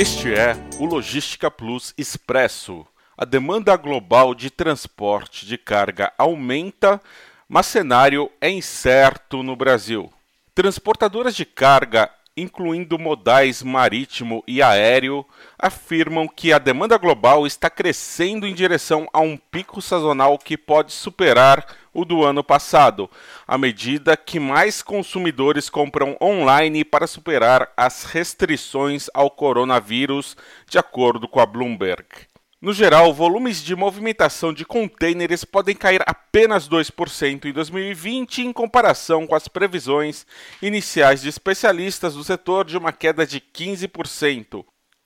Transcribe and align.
Este 0.00 0.32
é 0.32 0.56
o 0.78 0.86
Logística 0.86 1.50
Plus 1.50 1.92
Expresso. 1.98 2.86
A 3.18 3.26
demanda 3.26 3.76
global 3.76 4.34
de 4.34 4.48
transporte 4.48 5.44
de 5.44 5.58
carga 5.58 6.10
aumenta, 6.16 6.98
mas 7.46 7.66
cenário 7.66 8.30
é 8.40 8.48
incerto 8.48 9.42
no 9.42 9.54
Brasil. 9.54 10.10
Transportadoras 10.54 11.36
de 11.36 11.44
carga 11.44 12.10
incluindo 12.36 12.98
modais 12.98 13.62
marítimo 13.62 14.42
e 14.46 14.62
aéreo, 14.62 15.26
afirmam 15.58 16.26
que 16.26 16.52
a 16.52 16.58
demanda 16.58 16.96
global 16.96 17.46
está 17.46 17.68
crescendo 17.68 18.46
em 18.46 18.54
direção 18.54 19.08
a 19.12 19.20
um 19.20 19.36
pico 19.36 19.82
sazonal 19.82 20.38
que 20.38 20.56
pode 20.56 20.92
superar 20.92 21.66
o 21.92 22.04
do 22.04 22.24
ano 22.24 22.42
passado, 22.42 23.10
à 23.46 23.58
medida 23.58 24.16
que 24.16 24.38
mais 24.38 24.82
consumidores 24.82 25.68
compram 25.68 26.16
online 26.20 26.84
para 26.84 27.06
superar 27.06 27.72
as 27.76 28.04
restrições 28.04 29.08
ao 29.12 29.30
coronavírus, 29.30 30.36
de 30.68 30.78
acordo 30.78 31.26
com 31.28 31.40
a 31.40 31.46
Bloomberg. 31.46 32.06
No 32.62 32.74
geral, 32.74 33.14
volumes 33.14 33.62
de 33.62 33.74
movimentação 33.74 34.52
de 34.52 34.66
contêineres 34.66 35.46
podem 35.46 35.74
cair 35.74 36.02
apenas 36.06 36.68
2% 36.68 37.46
em 37.46 37.52
2020 37.52 38.42
em 38.42 38.52
comparação 38.52 39.26
com 39.26 39.34
as 39.34 39.48
previsões 39.48 40.26
iniciais 40.60 41.22
de 41.22 41.30
especialistas 41.30 42.14
do 42.14 42.22
setor 42.22 42.66
de 42.66 42.76
uma 42.76 42.92
queda 42.92 43.26
de 43.26 43.40
15%. 43.40 44.62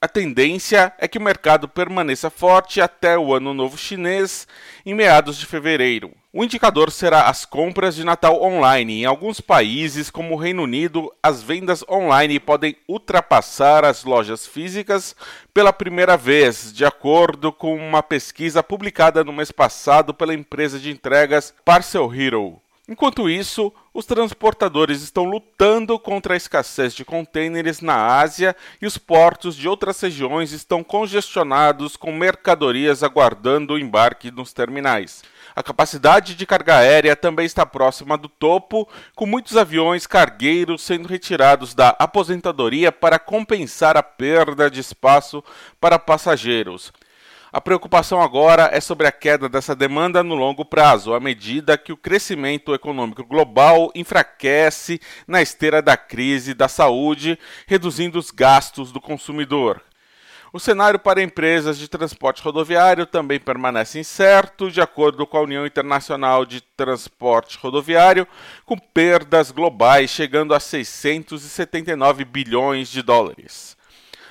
A 0.00 0.08
tendência 0.08 0.92
é 0.98 1.08
que 1.08 1.18
o 1.18 1.22
mercado 1.22 1.68
permaneça 1.68 2.30
forte 2.30 2.80
até 2.80 3.16
o 3.16 3.32
Ano 3.32 3.54
Novo 3.54 3.78
Chinês, 3.78 4.46
em 4.84 4.92
meados 4.92 5.38
de 5.38 5.46
fevereiro. 5.46 6.12
O 6.38 6.44
indicador 6.44 6.90
será 6.90 7.30
as 7.30 7.46
compras 7.46 7.94
de 7.94 8.04
Natal 8.04 8.42
online. 8.42 9.00
Em 9.00 9.04
alguns 9.06 9.40
países, 9.40 10.10
como 10.10 10.34
o 10.34 10.36
Reino 10.36 10.64
Unido, 10.64 11.10
as 11.22 11.42
vendas 11.42 11.82
online 11.88 12.38
podem 12.38 12.76
ultrapassar 12.86 13.86
as 13.86 14.04
lojas 14.04 14.46
físicas 14.46 15.16
pela 15.54 15.72
primeira 15.72 16.14
vez, 16.14 16.74
de 16.74 16.84
acordo 16.84 17.50
com 17.50 17.74
uma 17.74 18.02
pesquisa 18.02 18.62
publicada 18.62 19.24
no 19.24 19.32
mês 19.32 19.50
passado 19.50 20.12
pela 20.12 20.34
empresa 20.34 20.78
de 20.78 20.90
entregas 20.90 21.54
Parcel 21.64 22.14
Hero. 22.14 22.60
Enquanto 22.88 23.28
isso, 23.28 23.72
os 23.92 24.06
transportadores 24.06 25.02
estão 25.02 25.24
lutando 25.24 25.98
contra 25.98 26.34
a 26.34 26.36
escassez 26.36 26.94
de 26.94 27.04
contêineres 27.04 27.80
na 27.80 28.16
Ásia 28.18 28.54
e 28.80 28.86
os 28.86 28.96
portos 28.96 29.56
de 29.56 29.68
outras 29.68 30.00
regiões 30.00 30.52
estão 30.52 30.84
congestionados 30.84 31.96
com 31.96 32.12
mercadorias 32.12 33.02
aguardando 33.02 33.74
o 33.74 33.78
embarque 33.78 34.30
nos 34.30 34.52
terminais. 34.52 35.24
A 35.56 35.64
capacidade 35.64 36.36
de 36.36 36.46
carga 36.46 36.76
aérea 36.76 37.16
também 37.16 37.44
está 37.44 37.66
próxima 37.66 38.16
do 38.16 38.28
topo, 38.28 38.88
com 39.16 39.26
muitos 39.26 39.56
aviões 39.56 40.06
cargueiros 40.06 40.82
sendo 40.82 41.08
retirados 41.08 41.74
da 41.74 41.88
aposentadoria 41.98 42.92
para 42.92 43.18
compensar 43.18 43.96
a 43.96 44.02
perda 44.02 44.70
de 44.70 44.78
espaço 44.78 45.42
para 45.80 45.98
passageiros. 45.98 46.92
A 47.56 47.60
preocupação 47.62 48.20
agora 48.20 48.68
é 48.70 48.82
sobre 48.82 49.06
a 49.06 49.10
queda 49.10 49.48
dessa 49.48 49.74
demanda 49.74 50.22
no 50.22 50.34
longo 50.34 50.62
prazo, 50.62 51.14
à 51.14 51.18
medida 51.18 51.78
que 51.78 51.90
o 51.90 51.96
crescimento 51.96 52.74
econômico 52.74 53.24
global 53.24 53.90
enfraquece 53.94 55.00
na 55.26 55.40
esteira 55.40 55.80
da 55.80 55.96
crise 55.96 56.52
da 56.52 56.68
saúde, 56.68 57.38
reduzindo 57.66 58.18
os 58.18 58.30
gastos 58.30 58.92
do 58.92 59.00
consumidor. 59.00 59.80
O 60.52 60.60
cenário 60.60 60.98
para 60.98 61.22
empresas 61.22 61.78
de 61.78 61.88
transporte 61.88 62.42
rodoviário 62.42 63.06
também 63.06 63.40
permanece 63.40 63.98
incerto, 63.98 64.70
de 64.70 64.82
acordo 64.82 65.26
com 65.26 65.38
a 65.38 65.42
União 65.42 65.64
Internacional 65.64 66.44
de 66.44 66.60
Transporte 66.60 67.56
Rodoviário, 67.56 68.28
com 68.66 68.76
perdas 68.76 69.50
globais 69.50 70.10
chegando 70.10 70.52
a 70.52 70.60
679 70.60 72.22
bilhões 72.22 72.90
de 72.90 73.00
dólares. 73.00 73.78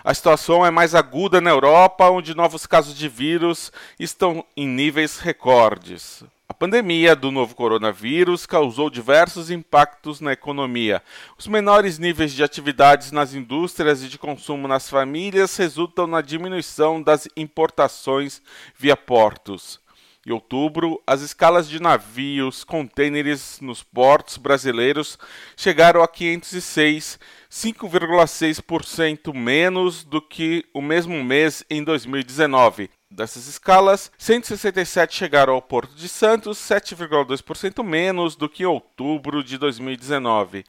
A 0.06 0.14
situação 0.14 0.64
é 0.64 0.70
mais 0.70 0.94
aguda 0.94 1.42
na 1.42 1.50
Europa, 1.50 2.08
onde 2.12 2.36
novos 2.36 2.68
casos 2.68 2.96
de 2.96 3.10
vírus 3.10 3.72
estão 4.00 4.46
em 4.56 4.68
níveis 4.68 5.18
recordes. 5.18 6.24
A 6.48 6.54
pandemia 6.54 7.16
do 7.16 7.32
novo 7.32 7.56
coronavírus 7.56 8.46
causou 8.46 8.88
diversos 8.92 9.50
impactos 9.50 10.22
na 10.22 10.32
economia. 10.32 11.02
Os 11.40 11.48
menores 11.48 11.98
níveis 11.98 12.34
de 12.34 12.44
atividades 12.44 13.12
nas 13.12 13.34
indústrias 13.34 14.04
e 14.04 14.08
de 14.08 14.20
consumo 14.20 14.68
nas 14.68 14.88
famílias 14.88 15.58
resultam 15.58 16.06
na 16.06 16.22
diminuição 16.22 17.02
das 17.02 17.28
importações 17.36 18.44
via 18.78 18.96
portos. 18.96 19.80
Em 20.26 20.32
outubro, 20.32 21.00
as 21.06 21.22
escalas 21.22 21.70
de 21.70 21.80
navios 21.80 22.64
contêineres 22.64 23.60
nos 23.62 23.84
portos 23.84 24.38
brasileiros 24.38 25.20
chegaram 25.56 26.02
a 26.02 26.08
506, 26.08 27.20
5,6% 27.48 29.32
menos 29.36 30.04
do 30.04 30.20
que 30.20 30.66
o 30.74 30.82
mesmo 30.82 31.24
mês 31.24 31.64
em 31.70 31.84
2019. 31.84 32.90
Dessas 33.12 33.46
escalas, 33.48 34.12
167 34.18 35.16
chegaram 35.16 35.54
ao 35.54 35.62
Porto 35.62 35.96
de 35.96 36.10
Santos, 36.10 36.58
7,2% 36.58 37.84
menos 37.84 38.36
do 38.36 38.50
que 38.50 38.64
em 38.64 38.66
outubro 38.66 39.44
de 39.44 39.60
2019. 39.60 40.66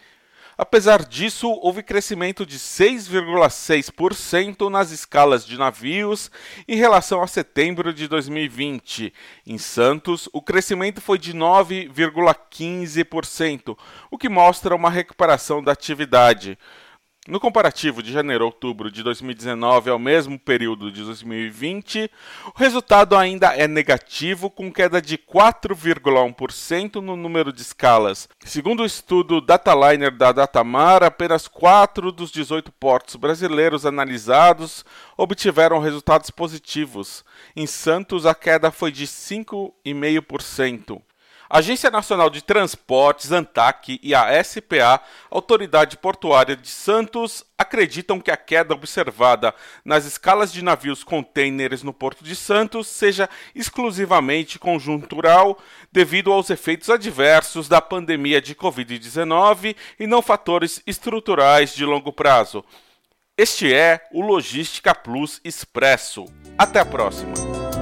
Apesar 0.59 1.05
disso, 1.05 1.51
houve 1.51 1.83
crescimento 1.83 2.47
de 2.47 2.59
6,6% 2.59 4.71
nas 4.71 4.91
escalas 4.91 5.45
de 5.45 5.59
navios 5.59 6.31
em 6.67 6.77
relação 6.77 7.23
a 7.23 7.27
setembro 7.27 7.93
de 7.93 8.09
2020. 8.09 9.13
Em 9.47 9.59
Santos, 9.59 10.31
o 10.33 10.41
crescimento 10.41 11.03
foi 11.03 11.19
de 11.19 11.35
9,15%, 11.35 13.77
o 14.11 14.17
que 14.17 14.31
mostra 14.31 14.75
uma 14.75 14.89
recuperação 14.89 15.63
da 15.63 15.73
atividade. 15.73 16.59
No 17.29 17.41
comparativo 17.41 18.05
de 18.05 18.13
janeiro 18.13 18.45
a 18.45 18.47
outubro 18.47 18.89
de 18.89 19.03
2019 19.03 19.91
ao 19.91 19.99
mesmo 19.99 20.39
período 20.39 20.93
de 20.93 21.03
2020, 21.03 22.09
o 22.55 22.57
resultado 22.57 23.17
ainda 23.17 23.49
é 23.49 23.67
negativo, 23.67 24.49
com 24.49 24.73
queda 24.73 25.03
de 25.03 25.19
4,1% 25.19 26.97
no 26.97 27.17
número 27.17 27.53
de 27.53 27.63
escalas. 27.63 28.29
Segundo 28.45 28.85
o 28.85 28.87
estudo 28.87 29.41
Dataliner 29.41 30.17
da 30.17 30.31
Datamar, 30.31 31.03
apenas 31.03 31.49
4 31.49 32.13
dos 32.13 32.31
18 32.31 32.71
portos 32.71 33.17
brasileiros 33.17 33.85
analisados 33.85 34.85
obtiveram 35.17 35.81
resultados 35.81 36.31
positivos. 36.31 37.25
Em 37.57 37.67
Santos, 37.67 38.25
a 38.25 38.37
queda 38.37 38.71
foi 38.71 38.93
de 38.93 39.05
5,5%. 39.05 41.03
A 41.49 41.59
Agência 41.59 41.91
Nacional 41.91 42.29
de 42.29 42.43
Transportes, 42.43 43.31
ANTAC 43.31 44.01
e 44.03 44.15
a 44.15 44.43
SPA, 44.43 45.01
Autoridade 45.31 45.97
Portuária 45.97 46.57
de 46.57 46.69
Santos, 46.69 47.45
acreditam 47.57 48.21
que 48.21 48.31
a 48.31 48.37
queda 48.37 48.75
observada 48.75 49.55
nas 49.85 50.05
escalas 50.05 50.53
de 50.53 50.63
navios 50.63 51.05
contêineres 51.05 51.85
no 51.85 51.93
Porto 51.93 52.25
de 52.25 52.35
Santos 52.35 52.89
seja 52.89 53.31
exclusivamente 53.55 54.59
conjuntural 54.59 55.59
devido 55.93 56.33
aos 56.33 56.51
efeitos 56.51 56.91
adversos 56.91 57.69
da 57.69 57.81
pandemia 57.81 58.41
de 58.41 58.55
Covid-19 58.55 59.77
e 60.01 60.07
não 60.07 60.21
fatores 60.21 60.83
estruturais 60.85 61.75
de 61.75 61.85
longo 61.85 62.13
prazo. 62.13 62.65
Este 63.39 63.73
é 63.73 64.01
o 64.13 64.21
Logística 64.21 64.95
Plus 64.95 65.41
Expresso. 65.45 66.25
Até 66.59 66.81
a 66.81 66.87
próxima! 66.87 67.76